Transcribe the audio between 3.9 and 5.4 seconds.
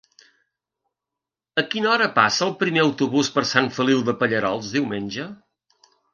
de Pallerols diumenge?